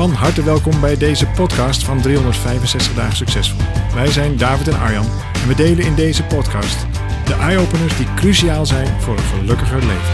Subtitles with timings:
[0.00, 3.60] Van harte welkom bij deze podcast van 365 dagen succesvol.
[3.94, 5.06] Wij zijn David en Arjan
[5.42, 6.86] en we delen in deze podcast
[7.26, 10.12] de eye-openers die cruciaal zijn voor een gelukkiger leven.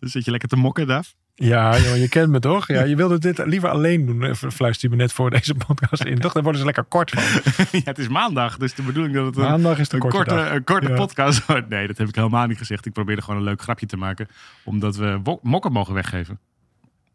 [0.00, 1.14] Zit je lekker te mokken, Daf?
[1.34, 2.68] Ja, joh, je kent me toch?
[2.68, 6.04] Ja, je wilde dit liever alleen doen, eh, fluister je me net voor deze podcast
[6.04, 6.18] in.
[6.18, 7.22] Toch, dan worden ze lekker kort van.
[7.80, 10.16] ja, het is maandag, dus de bedoeling dat het een, Maandag is de een korte
[10.16, 10.94] korte, een korte Ja.
[10.94, 11.68] podcast wordt.
[11.68, 12.86] Nee, dat heb ik helemaal niet gezegd.
[12.86, 14.28] Ik probeerde gewoon een leuk grapje te maken,
[14.64, 16.38] omdat we mokken mogen weggeven.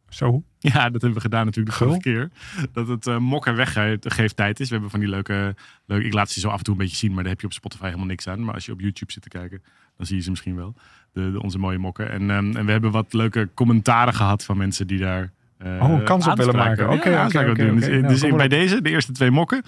[0.09, 0.43] Zo.
[0.59, 2.29] Ja, dat hebben we gedaan natuurlijk de vorige keer.
[2.73, 4.65] Dat het eh mokken weggeeft tijd is.
[4.67, 6.05] We hebben van die leuke, leuke...
[6.05, 7.53] Ik laat ze zo af en toe een beetje zien, maar daar heb je op
[7.53, 8.43] Spotify helemaal niks aan.
[8.43, 9.63] Maar als je op YouTube zit te kijken,
[9.97, 10.75] dan zie je ze misschien wel.
[11.13, 12.11] De, de- onze mooie mokken.
[12.11, 15.31] En, ehm, en we hebben wat leuke commentaren gehad van mensen die daar...
[15.57, 16.89] eh, Oh, een kans op willen maken.
[16.89, 17.49] Oké, ja, oké, doen.
[17.51, 17.73] oké.
[17.75, 19.63] Dus, Nou, dus bij deze, de eerste twee mokken,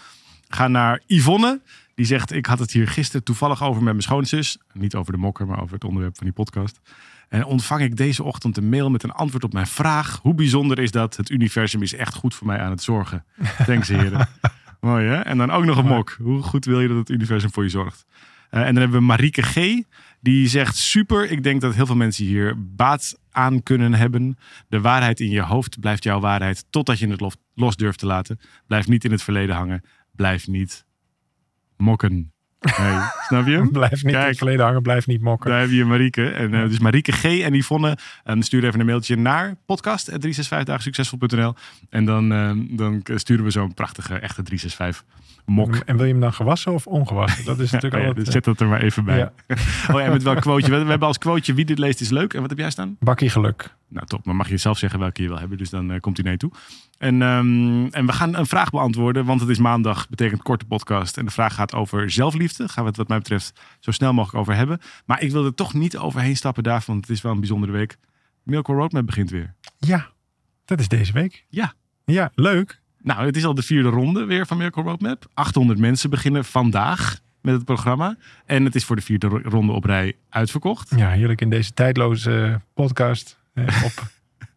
[0.48, 1.61] gaan naar Yvonne.
[1.95, 4.58] Die zegt, ik had het hier gisteren toevallig over met mijn schoonzus.
[4.73, 6.80] Niet over de mokken, maar over het onderwerp van die podcast.
[7.31, 10.19] En ontvang ik deze ochtend een mail met een antwoord op mijn vraag.
[10.21, 11.17] Hoe bijzonder is dat?
[11.17, 13.25] Het universum is echt goed voor mij aan het zorgen.
[13.65, 14.27] Thanks heren.
[14.79, 15.15] Mooi hè?
[15.15, 16.17] En dan ook nog een mok.
[16.21, 18.05] Hoe goed wil je dat het universum voor je zorgt?
[18.49, 19.81] Eh, en dan hebben we Marieke G.
[20.19, 21.31] Die zegt super.
[21.31, 24.37] Ik denk dat heel veel mensen hier baat aan kunnen hebben.
[24.67, 26.65] De waarheid in je hoofd blijft jouw waarheid.
[26.69, 28.39] Totdat je het los, los durft te laten.
[28.67, 29.83] Blijf niet in het verleden hangen.
[30.11, 30.85] Blijf niet
[31.77, 32.33] mokken.
[32.62, 33.70] Nee, snap je?
[33.72, 34.28] Blijf niet in Kijk.
[34.28, 35.50] het verleden hangen, blijf niet mokken.
[35.50, 36.30] Daar heb je Marieke.
[36.30, 37.23] En, eh, dus Marieke G.
[37.23, 37.98] en Yvonne.
[38.23, 41.54] En stuur even een mailtje naar podcast.365dagensuccesvol.nl
[41.89, 45.04] En dan, eh, dan sturen we zo'n prachtige, echte 365
[45.45, 45.76] mok.
[45.76, 47.45] En wil je hem dan gewassen of ongewassen?
[47.45, 48.26] Dat is natuurlijk ja, altijd...
[48.26, 49.17] dus zet dat er maar even bij.
[49.17, 49.32] Ja.
[49.92, 50.71] Oh ja, met welk quoteje?
[50.71, 52.33] We, we hebben als quoteje wie dit leest is leuk.
[52.33, 52.98] En wat heb jij staan?
[53.00, 53.76] Bakkie geluk.
[53.91, 55.57] Nou top, dan mag je zelf zeggen welke je wil hebben.
[55.57, 56.52] Dus dan eh, komt hij naar je toe.
[56.97, 61.17] En, ehm, en we gaan een vraag beantwoorden, want het is maandag, betekent korte podcast.
[61.17, 62.67] En de vraag gaat over zelfliefde.
[62.69, 64.79] Gaan we het wat mij betreft zo snel mogelijk over hebben.
[65.05, 67.71] Maar ik wil er toch niet overheen stappen daarvan, want het is wel een bijzondere
[67.71, 67.97] week.
[68.43, 69.53] Miracle Roadmap begint weer.
[69.77, 70.09] Ja,
[70.65, 71.45] dat is deze week.
[71.49, 71.73] Ja.
[72.05, 72.81] Ja, leuk.
[73.02, 75.25] Nou, het is al de vierde ronde weer van Miracle Roadmap.
[75.33, 78.15] 800 mensen beginnen vandaag met het programma.
[78.45, 80.93] En het is voor de vierde ro- ronde op rij uitverkocht.
[80.95, 83.39] Ja, heerlijk in deze tijdloze eh, podcast.
[83.54, 83.92] Eh, op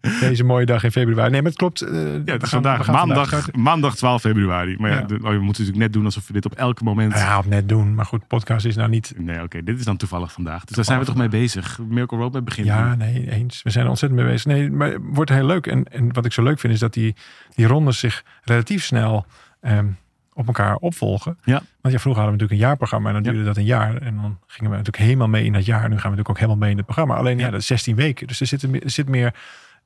[0.20, 1.30] deze mooie dag in februari.
[1.30, 1.80] Nee, maar het klopt.
[1.80, 1.92] eh,
[2.24, 4.76] Ja, we vandaag, gaan maandag, maandag 12 februari.
[4.78, 5.02] Maar ja, Ja.
[5.02, 7.12] de- oh, we moeten natuurlijk net doen alsof we dit op elk moment...
[7.14, 7.94] Ja, op net doen.
[7.94, 9.12] Maar goed, podcast is nou niet...
[9.16, 10.64] Nee, oké, dit is dan toevallig vandaag.
[10.64, 11.78] Dus daar zijn we toch mee bezig.
[11.88, 12.96] Miracle Roadmap begint Ja, nu.
[12.96, 13.62] nee, eens.
[13.62, 14.46] We zijn er ontzettend mee bezig.
[14.46, 15.66] Nee, maar het wordt heel leuk.
[15.66, 17.14] En, en wat ik zo leuk vind is dat die,
[17.54, 19.26] die rondes zich relatief snel
[19.60, 19.86] ehm,
[20.34, 21.38] op elkaar opvolgen.
[21.44, 21.62] Ja.
[21.80, 23.30] Want ja, vroeger hadden we natuurlijk een jaarprogramma en dan Ja.
[23.30, 23.96] duurde dat een jaar.
[23.96, 25.80] En dan gingen we natuurlijk helemaal mee in dat jaar.
[25.80, 27.14] Nu gaan we natuurlijk ook helemaal mee in het programma.
[27.16, 27.50] Alleen ja, Ja.
[27.50, 28.26] dat is 16 weken.
[28.26, 29.34] Dus er zit, er zit meer...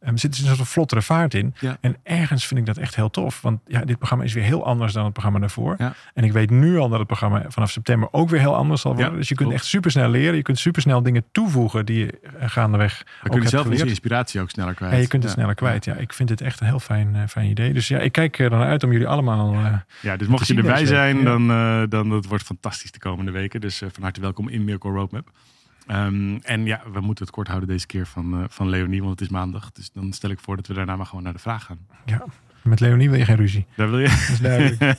[0.00, 1.54] ehm, Er zit een soort vlottere vaart in.
[1.60, 1.76] Ja.
[1.80, 3.40] En ergens vind ik dat echt heel tof.
[3.42, 5.74] Want ja, dit programma is weer heel anders dan het programma daarvoor.
[5.78, 5.94] Ja.
[6.14, 8.92] En ik weet nu al dat het programma vanaf september ook weer heel anders zal
[8.94, 9.10] worden.
[9.12, 9.62] Ja, dus je kunt klopt.
[9.62, 10.36] echt supersnel leren.
[10.36, 13.88] Je kunt supersnel dingen toevoegen die je eh, gaandeweg We ook kunnen hebt zelf geleerd.
[13.88, 15.02] inspiratie ook sneller kwijt.
[15.02, 15.84] Je kunt het sneller kwijt.
[15.84, 17.72] Ja, ik vind het echt een heel fijn, eh, fijn idee.
[17.72, 19.52] Dus ja, ik kijk er dan uit om jullie allemaal...
[19.54, 23.30] eh, Ja, dus mocht je erbij zijn, dan, eh dan dat wordt fantastisch de komende
[23.30, 23.60] weken.
[23.60, 25.30] Dus eh, van harte welkom in Miracle Roadmap.
[25.88, 29.10] Ehm, en ja, we moeten het kort houden deze keer van, eh, van Leonie, want
[29.10, 29.72] het is maandag.
[29.72, 31.78] Dus dan stel ik voor dat we daarna maar gewoon naar de vraag gaan.
[32.04, 32.24] ja,
[32.62, 33.66] met Leonie wil je geen ruzie.
[33.76, 34.08] Daar wil je?
[34.08, 34.98] Dat is duidelijk.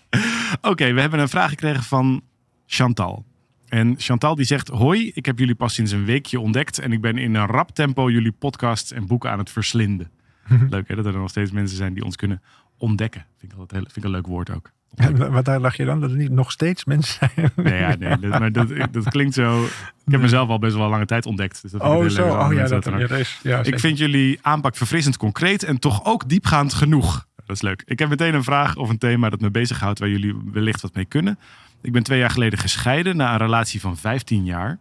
[0.70, 2.22] Oké, we hebben een vraag gekregen van
[2.66, 3.24] Chantal.
[3.68, 6.78] En Chantal die zegt: Hoi, ik heb jullie pas sinds een weekje ontdekt.
[6.78, 10.10] En ik ben in een rap tempo jullie podcasts en boeken aan het verslinden.
[10.70, 12.42] Leuk hè, dat er nog steeds mensen zijn die ons kunnen
[12.76, 13.26] ontdekken.
[13.38, 14.70] Vind ik, altijd heel, vind ik een leuk woord ook.
[14.94, 16.00] En wat daar lag je dan?
[16.00, 17.50] Dat er niet nog steeds mensen zijn?
[17.56, 19.64] Nee, ja, nee dat, maar dat, dat klinkt zo.
[20.04, 21.62] Ik heb mezelf al best wel lange tijd ontdekt.
[21.62, 22.28] Dus dat Oh, zo.
[22.28, 23.80] Oh ja, dat, ja, is, ja, Ik zeker.
[23.80, 27.26] vind jullie aanpak verfrissend concreet en toch ook diepgaand genoeg.
[27.46, 27.82] Dat is leuk.
[27.86, 30.94] Ik heb meteen een vraag of een thema dat me bezighoudt waar jullie wellicht wat
[30.94, 31.38] mee kunnen.
[31.82, 34.78] Ik ben twee jaar geleden gescheiden na een relatie van 15 jaar.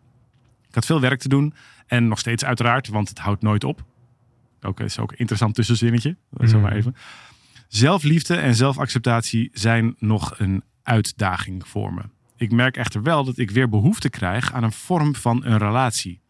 [0.70, 1.54] Ik had veel werk te doen
[1.88, 3.84] en nog steeds uiteraard, want het houdt nooit op.
[4.62, 6.16] Ook is ook een interessant tussenzinnetje.
[6.30, 6.48] Mm.
[6.48, 6.96] Zo maar even.
[7.68, 12.02] Zelfliefde en zelfacceptatie zijn nog een uitdaging voor me.
[12.38, 16.22] Ik merk echter wel dat ik weer behoefte krijg aan een vorm van een relatie.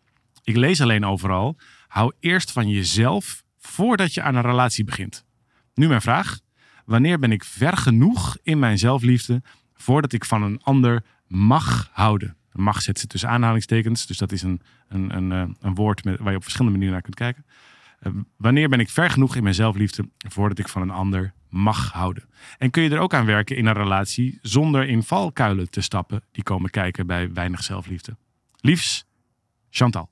[0.44, 1.58] Ik lees alleen overal,
[1.88, 5.26] hou eerst van jezelf voordat je aan een relatie begint.
[5.74, 6.40] Nu mijn vraag,
[6.86, 9.42] wanneer ben ik ver genoeg in mijn zelfliefde
[9.76, 12.36] voordat ik van een ander mag houden?
[12.52, 16.20] Mag zet ze tussen aanhalingstekens, dus dat is een, een, een, eh, een woord met,
[16.20, 17.46] waar je op verschillende manieren naar kunt kijken.
[18.00, 21.92] Eh, wanneer ben ik ver genoeg in mijn zelfliefde voordat ik van een ander mag
[21.92, 22.24] houden?
[22.58, 26.24] En kun je er ook aan werken in een relatie zonder in valkuilen te stappen
[26.32, 28.16] die komen kijken bij weinig zelfliefde?
[28.60, 29.06] Liefs,
[29.70, 30.10] Chantal.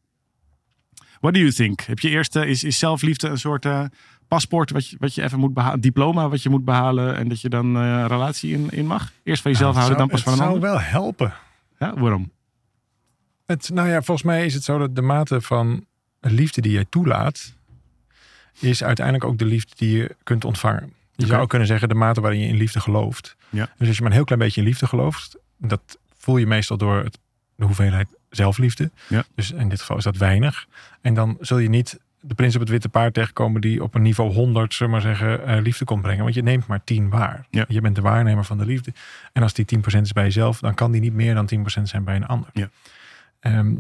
[1.19, 1.81] What do you think?
[1.81, 3.83] Heb je eerst, is, is zelfliefde een soort eh,
[4.27, 7.41] paspoort wat je, wat je even moet behalen, diploma wat je moet behalen en dat
[7.41, 9.11] je dan eh, een relatie in, in mag?
[9.23, 10.69] Eerst van jezelf Nou, houden, dan pas van een Het zou ander?
[10.69, 11.33] wel helpen.
[11.79, 12.31] Ja, waarom?
[13.45, 15.85] Het, nou ja, volgens mij is het zo dat de mate van
[16.19, 17.54] liefde die jij toelaat,
[18.59, 20.93] is uiteindelijk ook de liefde die je kunt ontvangen.
[21.15, 23.35] Je zou ook kunnen zeggen de mate waarin je in liefde gelooft.
[23.49, 23.69] Ja.
[23.77, 26.77] Dus als je maar een heel klein beetje in liefde gelooft, dat voel je meestal
[26.77, 27.19] door het,
[27.55, 28.91] de hoeveelheid zelfliefde.
[29.07, 29.23] Ja.
[29.35, 30.67] Dus in dit geval is dat weinig.
[31.01, 34.01] En dan zul je niet de prins op het witte paard tegenkomen die op een
[34.01, 36.23] niveau 100, zullen maar zeggen, eh, liefde komt brengen.
[36.23, 37.45] Want je neemt maar 10 waar.
[37.49, 37.65] Ja.
[37.67, 38.93] Je bent de waarnemer van de liefde.
[39.33, 42.03] En als die 10% is bij jezelf, dan kan die niet meer dan 10% zijn
[42.03, 42.49] bij een ander.
[42.53, 42.69] Ja.
[43.39, 43.75] Ehm,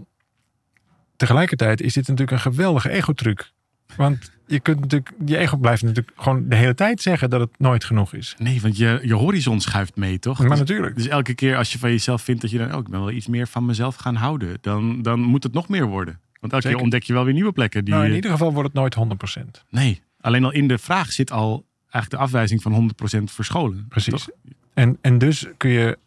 [1.15, 3.51] tegelijkertijd is dit natuurlijk een geweldige ego-truc.
[3.95, 7.49] Want je kunt natuurlijk, je ego blijft natuurlijk gewoon de hele tijd zeggen dat het
[7.57, 8.35] nooit genoeg is.
[8.37, 10.39] Nee, want je, je horizon schuift mee, toch?
[10.39, 10.95] Maar Dus- natuurlijk.
[10.95, 13.11] Dus elke keer als je van jezelf vindt dat je dan ook, ik ben wel
[13.11, 16.19] iets meer van mezelf gaan houden, dan, dan moet het nog meer worden.
[16.39, 16.71] Want elke Zeker.
[16.71, 17.85] keer ontdek je wel weer nieuwe plekken.
[17.85, 19.63] Die, Nou, in ieder geval wordt het nooit 100%.
[19.69, 22.71] Nee, alleen al in de vraag zit al eigenlijk de afwijzing van
[23.19, 23.85] 100% verscholen.
[23.89, 24.13] Precies.
[24.13, 24.29] toch?
[24.73, 25.97] En, en dus kun je,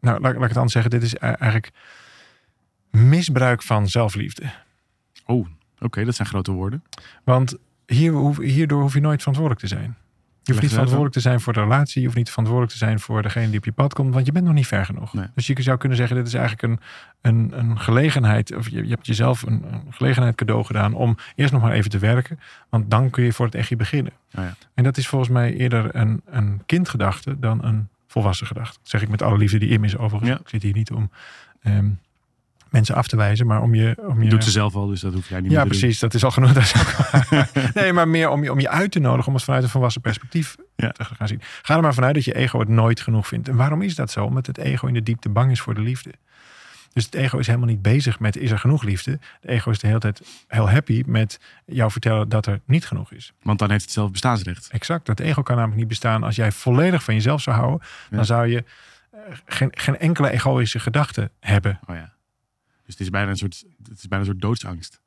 [0.00, 1.70] nou laat, laat ik het anders zeggen, dit is e- eigenlijk
[2.90, 4.42] misbruik van zelfliefde.
[5.26, 5.46] Oh,
[5.82, 6.84] oké, dat zijn grote woorden.
[7.24, 7.56] Want
[7.86, 9.96] hier, hoef- hierdoor hoef je nooit verantwoordelijk te zijn.
[10.44, 12.00] Je hoeft niet verantwoordelijk te zijn voor de relatie.
[12.00, 14.14] Je hoeft niet verantwoordelijk te zijn voor degene die op je pad komt.
[14.14, 15.12] Want je bent nog niet ver genoeg.
[15.14, 15.26] Nee.
[15.34, 16.78] Dus je zou kunnen zeggen, dit is eigenlijk een,
[17.20, 18.56] een, een gelegenheid.
[18.56, 21.90] Of je, je hebt jezelf een, een gelegenheid cadeau gedaan om eerst nog maar even
[21.90, 22.38] te werken.
[22.68, 24.12] Want dan kun je voor het echtje beginnen.
[24.34, 24.54] Oh ja.
[24.74, 28.78] En dat is volgens mij eerder een, een kindgedachte dan een volwassen gedachte.
[28.80, 30.30] Dat zeg ik met alle liefde die in is overigens.
[30.30, 30.38] Ja.
[30.38, 31.10] Ik zit hier niet om
[31.62, 31.88] ehm,
[32.72, 33.96] mensen af te wijzen, maar om je...
[34.06, 35.80] Om je doet ze zelf al, dus dat hoef jij niet ja, meer te doen.
[35.80, 35.98] precies.
[36.00, 36.52] Dat is al genoeg.
[36.62, 39.44] Dat is ook nee, maar meer om je, om je uit te nodigen om het
[39.44, 40.90] vanuit een volwassen perspectief Ja.
[40.90, 41.40] te gaan zien.
[41.62, 43.48] Ga er maar vanuit dat je ego het nooit genoeg vindt.
[43.48, 44.24] En waarom is dat zo?
[44.24, 46.12] Omdat het ego in de diepte bang is voor de liefde.
[46.92, 49.10] Dus het ego is helemaal niet bezig met is er genoeg liefde.
[49.10, 53.12] Het ego is de hele tijd heel happy met jou vertellen dat er niet genoeg
[53.12, 53.32] is.
[53.42, 54.68] Want dan heeft het zelf bestaansrecht.
[54.70, 55.06] Exact.
[55.06, 57.80] Dat ego kan namelijk niet bestaan als jij volledig van jezelf zou houden.
[58.10, 58.16] Ja.
[58.16, 58.64] Dan zou je
[59.10, 61.80] eh, geen, geen enkele egoïsche gedachte hebben.
[61.86, 62.12] Oh ja.
[62.98, 65.00] Dus het is bijna een soort, het is bijna een soort doodsangst.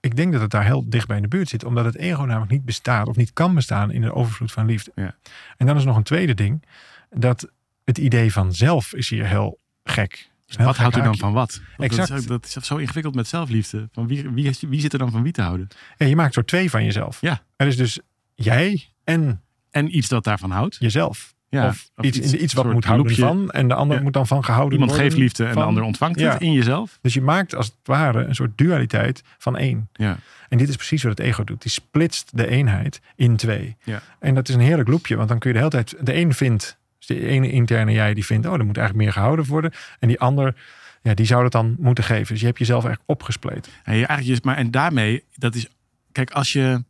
[0.00, 1.64] Ik denk dat het daar heel dicht bij in de buurt zit.
[1.64, 4.92] Omdat het ego namelijk niet bestaat of niet kan bestaan in de overvloed van liefde.
[4.94, 5.16] Ja.
[5.56, 6.64] En dan is nog een tweede ding.
[7.10, 7.50] Dat
[7.84, 10.30] het idee van zelf is hier heel gek.
[10.46, 11.60] Een heel wat houdt u dan van wat?
[11.76, 12.08] Want Exact.
[12.08, 13.88] Dat is, dat is zo ingewikkeld met zelfliefde.
[13.92, 15.68] Van wie, wie, wie zit er dan van wie te houden?
[15.96, 17.20] Ja, je maakt er twee van jezelf.
[17.20, 17.42] Ja.
[17.56, 17.98] Er is dus
[18.34, 20.76] jij en En iets dat daarvan houdt.
[20.78, 21.34] jezelf.
[21.50, 23.22] Ja, of, iets, iets, wat moet houden loopje.
[23.26, 23.50] van.
[23.50, 24.02] En de ander Ja.
[24.02, 25.10] moet dan van gehouden Iemand worden.
[25.10, 26.32] geeft liefde en de ander ontvangt Ja.
[26.32, 26.98] het in jezelf.
[27.02, 29.88] Dus je maakt als het ware een soort dualiteit van één.
[29.92, 30.18] Ja.
[30.48, 31.62] En dit is precies wat het ego doet.
[31.62, 33.76] Die splitst de eenheid in twee.
[33.84, 34.02] Ja.
[34.18, 36.06] En dat is een heerlijk loopje, want dan kun je de hele tijd...
[36.06, 38.46] De een vindt, dus de ene interne jij die vindt...
[38.46, 39.72] oh, er moet eigenlijk meer gehouden worden.
[39.98, 40.54] En die ander,
[41.02, 42.26] ja, die zou dat dan moeten geven.
[42.28, 43.72] Dus je hebt jezelf echt opgespleten.
[43.84, 45.68] En, je eigenlijk is, maar, en daarmee, dat is,
[46.12, 46.84] kijk, als je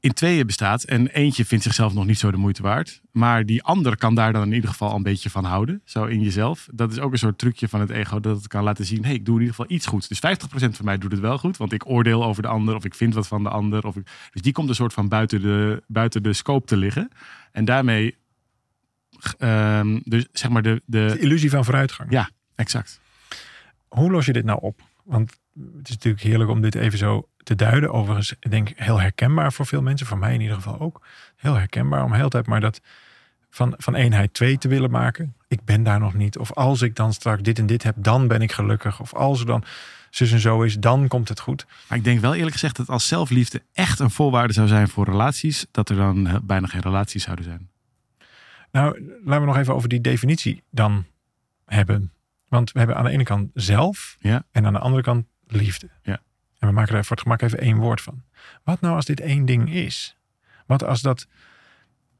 [0.00, 3.62] in tweeën bestaat en eentje vindt zichzelf nog niet zo de moeite waard, maar die
[3.62, 6.68] ander kan daar dan in ieder geval een beetje van houden, zo in jezelf.
[6.72, 9.14] Dat is ook een soort trucje van het ego dat het kan laten zien, hey,
[9.14, 10.08] ik doe in ieder geval iets goeds.
[10.08, 10.20] Dus 50%
[10.50, 13.14] van mij doet het wel goed, want ik oordeel over de ander of ik vind
[13.14, 13.86] wat van de ander.
[13.86, 17.10] Of ik, dus die komt een soort van buiten de, buiten de scope te liggen.
[17.52, 18.16] En daarmee,
[19.38, 22.10] ehm, dus zeg maar de, De de illusie van vooruitgang.
[22.10, 23.00] ja, exact.
[23.88, 24.80] Hoe los je dit nou op?
[25.04, 25.30] Want
[25.76, 27.92] het is natuurlijk heerlijk om dit even zo te duiden.
[27.92, 30.06] Overigens, ik denk heel herkenbaar voor veel mensen.
[30.06, 31.06] Voor mij in ieder geval ook.
[31.36, 32.80] Heel herkenbaar om heel tijd maar dat
[33.50, 35.34] van, van eenheid twee te willen maken.
[35.48, 36.38] Ik ben daar nog niet.
[36.38, 39.00] Of als ik dan straks dit en dit heb, dan ben ik gelukkig.
[39.00, 39.64] Of als er dan
[40.10, 41.66] zus en zo is, dan komt het goed.
[41.88, 45.04] Maar ik denk wel eerlijk gezegd dat als zelfliefde echt een voorwaarde zou zijn voor
[45.04, 47.68] relaties, dat er dan eh, bijna geen relaties zouden zijn.
[48.72, 51.04] Nou, laten we nog even over die definitie dan
[51.66, 52.12] hebben.
[52.48, 54.44] Want we hebben aan de ene kant zelf Ja.
[54.50, 55.88] en aan de andere kant liefde.
[56.02, 56.20] Ja.
[56.60, 58.22] En we maken er voor het gemak even één woord van.
[58.64, 60.16] Wat nou als dit één ding is?
[60.66, 61.26] Wat als dat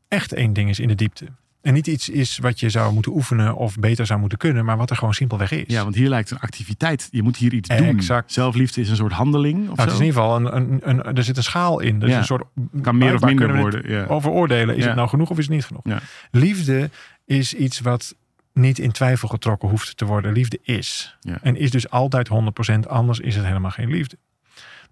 [0.09, 1.26] echt één ding is in de diepte?
[1.62, 4.76] En niet iets is wat je zou moeten oefenen of beter zou moeten kunnen, maar
[4.76, 5.64] wat er gewoon simpelweg is.
[5.66, 7.09] Ja, want hier lijkt een activiteit.
[7.11, 7.87] Je moet hier iets doen.
[7.87, 8.32] Exact.
[8.32, 11.02] Zelfliefde is een soort handeling of nou, het is in ieder geval een, een, een,
[11.16, 12.02] er zit een schaal in.
[12.02, 12.18] Is Ja.
[12.18, 12.44] een soort
[12.82, 13.90] kan meer of minder worden.
[13.90, 14.04] Ja.
[14.04, 14.75] over oordelen.
[14.76, 14.87] Is Ja.
[14.87, 16.00] het nou genoeg of is het niet genoeg?
[16.30, 16.90] Liefde
[17.25, 18.14] is iets wat
[18.52, 20.32] niet in twijfel getrokken hoeft te worden.
[20.32, 21.16] Liefde is.
[21.42, 24.16] En is dus altijd 100%, anders is het helemaal geen liefde.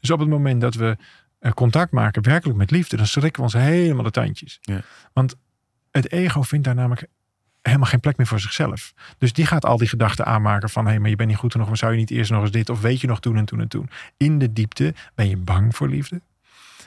[0.00, 0.96] Dus op het moment dat we
[1.38, 4.58] eh, contact maken werkelijk met liefde, dan schrikken we ons helemaal de tandjes.
[4.60, 4.80] Ja.
[5.12, 5.36] Want
[5.90, 7.06] het ego vindt daar namelijk
[7.62, 8.94] helemaal geen plek meer voor zichzelf.
[9.18, 10.84] Dus die gaat al die gedachten aanmaken van...
[10.84, 12.50] hé, hey, maar je bent niet goed genoeg, maar zou je niet eerst nog eens
[12.50, 12.70] dit...
[12.70, 13.90] of weet je nog toen en toen en toen.
[14.16, 16.20] In de diepte ben je bang voor liefde.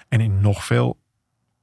[0.07, 0.97] En in nog veel,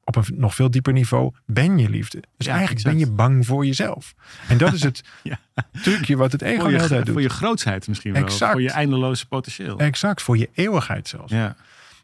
[0.08, 2.22] op een nog veel dieper niveau ben je liefde.
[2.36, 2.96] Dus Ja, eigenlijk exact.
[2.98, 4.14] ben je bang voor jezelf.
[4.48, 5.38] En dat is het Ja.
[5.82, 7.22] trucje wat het ego je, tijd voor doet.
[7.22, 8.22] je grootsheid misschien wel.
[8.22, 8.52] Exact.
[8.52, 9.78] Voor je eindeloze potentieel.
[9.78, 11.32] Exact, voor je eeuwigheid zelfs.
[11.32, 11.56] Ja.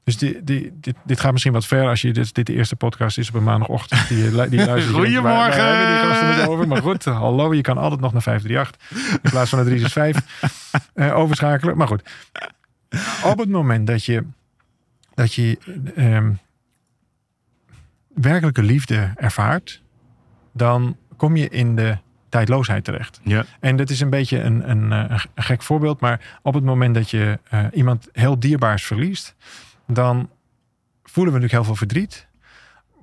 [0.04, 2.76] Dus die, die, dit, dit gaat misschien wat ver als je dit, dit de eerste
[2.76, 4.08] podcast is op een maandagochtend.
[4.08, 4.84] Die, die luistert.
[4.96, 5.56] Goedemorgen.
[5.64, 6.68] Waar die gasten het over?
[6.68, 10.24] Maar goed, hallo, je kan altijd nog naar 538 in plaats van naar 365
[10.94, 11.76] eh, overschakelen.
[11.76, 12.02] Maar goed,
[13.24, 14.24] op het moment dat je,
[15.14, 15.58] dat je
[15.96, 16.32] ehm,
[18.14, 19.82] werkelijke liefde ervaart,
[20.52, 23.20] dan kom je in de tijdloosheid terecht.
[23.22, 23.44] Ja.
[23.60, 26.94] En dat is een beetje een, een, eh, een gek voorbeeld, maar op het moment
[26.94, 29.34] dat je eh, iemand heel dierbaars verliest,
[29.86, 30.30] dan
[31.02, 32.26] voelen we natuurlijk heel veel verdriet.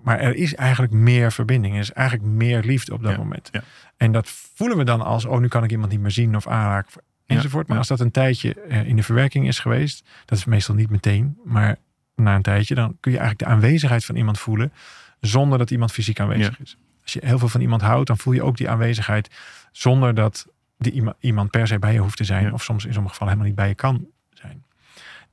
[0.03, 1.73] Maar er is eigenlijk meer verbinding.
[1.73, 3.49] Er is eigenlijk meer liefde op dat Ja, moment.
[3.51, 3.61] ja.
[3.97, 6.47] En dat voelen we dan als, oh, nu kan ik iemand niet meer zien of
[6.47, 7.01] aanraken.
[7.25, 7.67] Enzovoort.
[7.67, 10.89] Maar als dat een tijdje eh, in de verwerking is geweest, dat is meestal niet
[10.89, 11.75] meteen, maar
[12.15, 14.73] na een tijdje, dan kun je eigenlijk de aanwezigheid van iemand voelen
[15.21, 16.77] zonder dat iemand fysiek aanwezig is.
[17.03, 19.29] Als je heel veel van iemand houdt, dan voel je ook die aanwezigheid
[19.71, 20.47] zonder dat
[20.77, 22.43] die iemand, per se bij je hoeft te zijn.
[22.45, 22.51] Ja.
[22.51, 24.63] Of soms in sommige gevallen helemaal niet bij je kan zijn.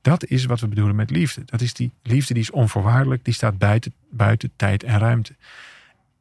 [0.01, 1.41] Dat is wat we bedoelen met liefde.
[1.45, 3.25] Dat is die liefde die is onvoorwaardelijk.
[3.25, 5.35] Die staat buiten, buiten tijd en ruimte.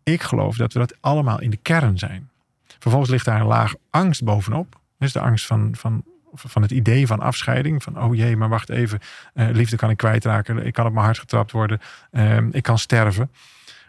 [0.02, 2.30] Ik geloof dat we dat allemaal in de kern zijn.
[2.78, 4.80] Vervolgens ligt daar een laag angst bovenop.
[4.98, 7.82] Dus de angst van, van, van het idee van afscheiding.
[7.82, 8.98] Van oh jee, maar wacht even.
[9.34, 10.66] eh, liefde kan ik kwijtraken.
[10.66, 11.80] Ik kan op mijn hart getrapt worden.
[12.10, 13.30] ehm, ik kan sterven.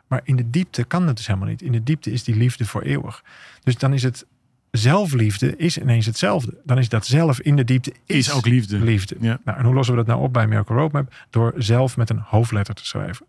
[0.10, 1.62] Maar in de diepte kan dat dus helemaal niet.
[1.62, 3.24] In de diepte is die liefde voor eeuwig.
[3.63, 4.25] Dus dan is het
[4.72, 6.58] zelfliefde is ineens hetzelfde.
[6.63, 8.80] Dan is dat zelf in de diepte is, Is ook liefde.
[8.80, 9.16] liefde.
[9.20, 9.39] Ja.
[9.44, 11.13] Nou, en hoe lossen we dat nou op bij Miracle Roadmap?
[11.30, 13.25] Door zelf met een hoofdletter te schrijven.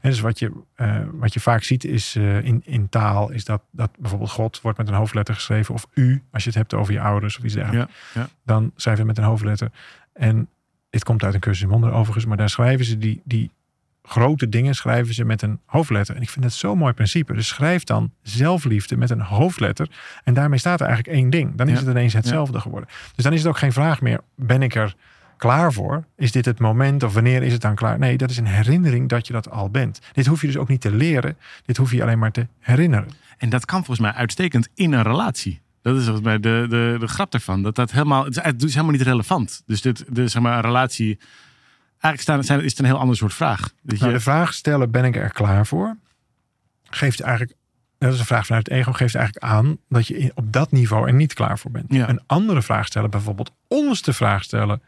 [0.00, 3.44] En dus wat je, eh, wat je vaak ziet is eh, in, in taal, is
[3.44, 5.74] dat, dat bijvoorbeeld God wordt met een hoofdletter geschreven.
[5.74, 7.92] Of u, als je het hebt over je ouders of iets dergelijks.
[8.14, 8.28] Ja, ja.
[8.44, 9.70] Dan schrijf je met een hoofdletter.
[10.12, 10.48] En
[10.90, 12.26] dit komt uit een cursus in wonderen overigens.
[12.26, 13.50] Maar daar schrijven ze die, die
[14.02, 16.16] grote dingen schrijven ze met een hoofdletter.
[16.16, 17.34] En ik vind dat zo'n mooi principe.
[17.34, 19.88] Dus schrijf dan zelfliefde met een hoofdletter.
[20.24, 21.54] En daarmee staat er eigenlijk één ding.
[21.54, 21.78] Dan is Ja.
[21.80, 22.88] het ineens hetzelfde geworden.
[23.14, 24.20] Dus dan is het ook geen vraag meer.
[24.36, 24.94] Ben ik er
[25.36, 26.04] klaar voor?
[26.16, 27.98] Is dit het moment of wanneer is het dan klaar?
[27.98, 30.00] Nee, dat is een herinnering dat je dat al bent.
[30.12, 31.36] Dit hoef je dus ook niet te leren.
[31.64, 33.08] Dit hoef je alleen maar te herinneren.
[33.38, 35.60] En dat kan volgens mij uitstekend in een relatie.
[35.82, 37.62] Dat is volgens mij de, de, de grap ervan.
[37.62, 39.62] Dat dat helemaal, het is, het is helemaal niet relevant.
[39.66, 41.18] Dus dit, de, zeg maar, een relatie.
[42.02, 43.60] Eigenlijk staan, zijn, is het een heel ander soort vraag.
[43.82, 45.96] Dat je, Nou, de vraag stellen, ben ik er klaar voor?
[46.90, 47.56] Geeft eigenlijk,
[47.98, 51.06] dat is een vraag vanuit het ego, geeft eigenlijk aan dat je op dat niveau
[51.06, 51.92] er niet klaar voor bent.
[51.92, 52.08] Ja.
[52.08, 54.82] Een andere vraag stellen, bijvoorbeeld ons de vraag stellen,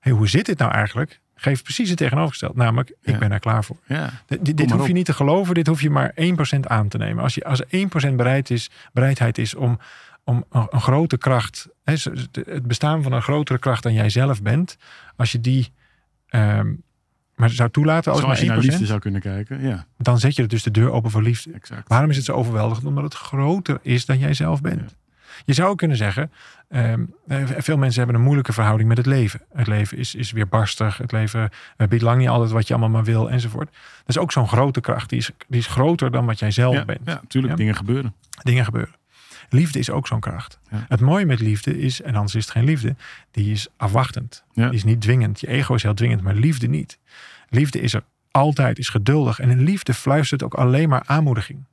[0.00, 1.20] hey, hoe zit dit nou eigenlijk?
[1.34, 3.76] Geeft precies het tegenovergesteld, namelijk ik ben er klaar voor.
[3.86, 4.10] ja.
[4.40, 6.14] Dit, hoef je niet te geloven, dit hoef je maar
[6.56, 7.22] 1% aan te nemen.
[7.22, 9.78] Als, je, als er 1% bereid is, bereidheid is om,
[10.24, 11.94] om een, een grote kracht, hè,
[12.32, 14.76] het bestaan van een grotere kracht dan jij zelf bent,
[15.16, 15.72] als je die
[16.28, 16.72] ehm,
[17.34, 19.62] maar zou toelaten als Zoals je naar 1%, liefde zou kunnen kijken.
[19.62, 21.52] Ja, dan zet je dus de deur open voor liefde.
[21.52, 21.88] exact.
[21.88, 22.86] Waarom is het zo overweldigend?
[22.86, 24.96] Omdat het groter is dan jij zelf bent.
[25.44, 26.32] Je zou kunnen zeggen,
[26.68, 29.40] ehm, eh, veel mensen hebben een moeilijke verhouding met het leven.
[29.52, 30.98] Het leven is, is weer barstig.
[30.98, 33.68] Het leven eh, biedt lang niet altijd wat je allemaal maar wil enzovoort.
[33.70, 35.08] Dat is ook zo'n grote kracht.
[35.10, 37.00] Die is, die is groter dan wat jij zelf Ja, bent.
[37.04, 37.52] ja, natuurlijk.
[37.52, 37.58] Ja.
[37.58, 38.14] Dingen gebeuren.
[38.42, 38.94] Dingen gebeuren.
[39.48, 40.58] Liefde is ook zo'n kracht.
[40.70, 40.84] Ja.
[40.88, 42.96] Het mooie met liefde is, en anders is het geen liefde,
[43.30, 44.44] die is afwachtend.
[44.52, 44.64] Ja.
[44.66, 45.40] Die is niet dwingend.
[45.40, 46.98] Je ego is heel dwingend, maar liefde niet.
[47.48, 49.38] Liefde is er altijd, is geduldig.
[49.40, 51.64] En in liefde fluistert ook alleen maar aanmoediging.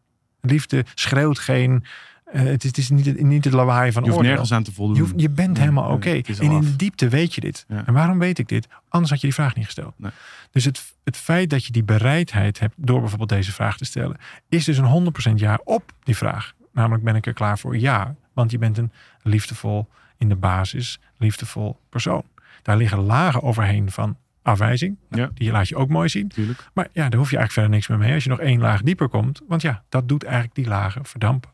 [0.41, 1.83] Liefde schreeuwt geen.
[2.25, 4.31] eh, het, is, het is niet, het- niet het lawaai van Je hoeft oordeel.
[4.31, 4.95] nergens aan te voldoen.
[4.95, 6.09] Je, hoeft- je bent Nee, helemaal oké.
[6.09, 7.65] al En in de diepte weet je dit.
[7.67, 7.85] Ja.
[7.85, 8.67] En waarom weet ik dit?
[8.89, 9.93] Anders had je die vraag niet gesteld.
[9.97, 10.11] Nee.
[10.51, 14.17] Dus het, het feit dat je die bereidheid hebt door bijvoorbeeld deze vraag te stellen,
[14.49, 14.85] is dus een
[15.29, 16.53] 100% ja op die vraag.
[16.73, 17.77] Namelijk ben ik er klaar voor?
[17.77, 18.15] Ja.
[18.33, 19.87] Want je bent een liefdevol,
[20.17, 22.23] in de basis, liefdevol persoon.
[22.61, 24.97] Daar liggen lagen overheen van afwijzing.
[25.09, 25.29] Nou, Ja.
[25.33, 26.31] Die laat je ook mooi zien.
[26.73, 28.13] Maar ja, daar hoef je eigenlijk verder niks meer mee.
[28.13, 29.41] Als je nog één laag dieper komt.
[29.47, 31.51] Want ja, dat doet eigenlijk die lagen verdampen.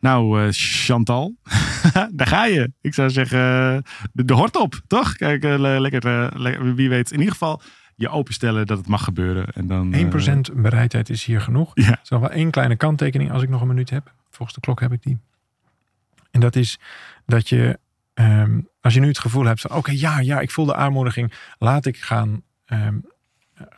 [0.00, 1.34] Nou, eh, Chantal,
[2.12, 2.72] daar ga je.
[2.80, 3.78] Ik zou zeggen, eh,
[4.12, 5.16] de, de hort op, toch?
[5.16, 7.10] Kijk, eh, le- lekker, le- wie weet.
[7.10, 7.60] In ieder geval
[7.96, 9.46] je openstellen dat het mag gebeuren.
[9.52, 11.70] En dan, eh, 1% bereidheid is hier genoeg.
[11.74, 11.88] Ja.
[11.90, 14.12] Er is nog wel één kleine kanttekening als ik nog een minuut heb.
[14.30, 15.18] Volgens de klok heb ik die.
[16.30, 16.78] En dat is
[17.26, 17.78] dat je,
[18.14, 21.32] ehm, als je nu het gevoel hebt van, oké, ja, ja, ik voel de aanmoediging.
[21.58, 22.96] Laat ik gaan, ehm,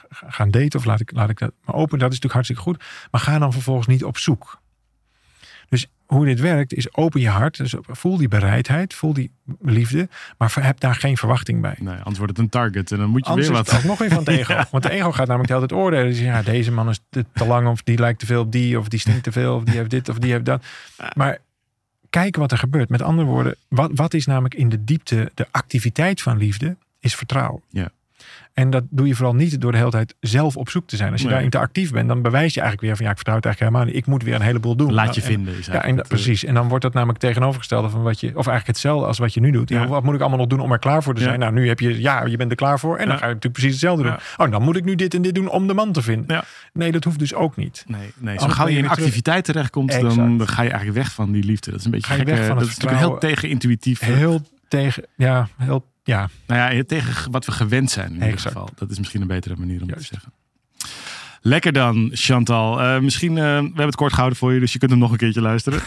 [0.08, 1.98] ga- gaan daten of laat ik, laat ik dat maar open.
[1.98, 2.84] Dat is natuurlijk hartstikke goed.
[3.10, 4.62] Maar ga dan vervolgens niet op zoek.
[5.68, 7.56] Dus hoe dit werkt is open je hart.
[7.56, 9.30] Dus voel die bereidheid, voel die
[9.60, 10.08] liefde.
[10.38, 11.74] Maar heb daar geen verwachting bij.
[11.78, 13.70] Nee, anders wordt het een target en dan moet je Anders weer is wat.
[13.70, 14.62] het ook nog weer van het ego.
[14.70, 16.06] Want de ego gaat namelijk de hele tijd oordelen.
[16.06, 18.78] Dus ja, deze man is te, te lang of die lijkt te veel op die.
[18.78, 20.64] Of die stinkt te veel of die heeft dit of die heeft dat.
[21.14, 21.38] Maar
[22.10, 22.88] kijk wat er gebeurt.
[22.88, 26.76] Met andere woorden, wat, wat is namelijk in de diepte de activiteit van liefde?
[27.00, 27.62] Is vertrouwen.
[27.68, 27.90] Ja.
[28.52, 31.12] En dat doe je vooral niet door de hele tijd zelf op zoek te zijn.
[31.12, 31.34] Als je Nee.
[31.36, 33.94] daar interactief bent, dan bewijs je eigenlijk weer van ja, ik vertrouw het eigenlijk helemaal
[33.94, 34.02] niet.
[34.04, 34.92] Ik moet weer een heleboel doen.
[34.92, 35.58] Laat je Nou, en- vinden.
[35.58, 36.44] Is Ja, en, eh, precies.
[36.44, 39.40] En dan wordt dat namelijk tegenovergestelde van wat je, of eigenlijk hetzelfde als wat je
[39.40, 39.68] nu doet.
[39.68, 39.86] Ja, Ja.
[39.86, 41.38] wat moet ik allemaal nog doen om er klaar voor te zijn?
[41.38, 42.96] Nou, nu heb je, ja, je bent er klaar voor.
[42.96, 44.16] En dan ga je natuurlijk precies hetzelfde doen.
[44.46, 46.44] Oh, dan moet ik nu dit en dit doen om de man te vinden.
[46.72, 47.84] Nee, dat hoeft dus ook niet.
[47.86, 48.38] Nee, nee.
[48.38, 50.38] zo gauw je in activiteit terechtkomt, dan, Exact.
[50.38, 51.70] dan ga je eigenlijk weg van die liefde.
[51.70, 52.28] Dat is een beetje Ga je gek.
[52.28, 54.00] weg eh, van Dat het is natuurlijk heel tegenintuïtief.
[54.00, 58.68] Heel tegen, ja, heel, ja, Nou ja, tegen wat we gewend zijn in ieder geval.
[58.74, 60.08] Dat is misschien een betere manier om Juist.
[60.08, 60.32] te zeggen.
[61.40, 62.80] Lekker dan, Chantal.
[62.80, 65.10] Eh, misschien, eh, we hebben het kort gehouden voor je, dus je kunt hem nog
[65.10, 65.80] een keertje luisteren.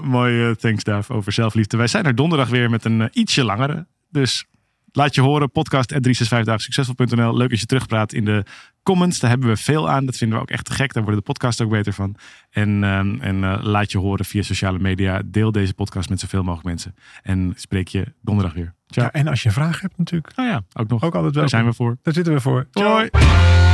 [0.10, 1.76] Mooi, eh, thanks Daaf, over zelfliefde.
[1.76, 3.86] Wij zijn er donderdag weer met een ietsje langere.
[4.10, 4.44] Dus
[4.92, 7.36] laat je horen, podcast 365 succesvol.nl.
[7.36, 8.44] Leuk als je terugpraat in de
[8.82, 9.18] comments.
[9.18, 10.06] Daar hebben we veel aan.
[10.06, 10.92] Dat vinden we ook echt te gek.
[10.92, 12.14] Daar worden de podcasts ook beter van.
[12.50, 15.22] En, ehm, en eh, laat je horen via sociale media.
[15.24, 16.94] Deel deze podcast met zoveel mogelijk mensen.
[17.22, 18.74] En spreek je donderdag weer.
[18.86, 19.04] Ciao.
[19.04, 19.12] ja.
[19.12, 21.02] En als je vragen hebt natuurlijk, Nou ja, ook nog.
[21.02, 21.40] ook altijd wel.
[21.42, 21.96] Daar zijn we voor.
[22.02, 22.68] Daar zitten we voor.
[22.70, 22.90] Ciao.
[22.92, 23.69] Hoi.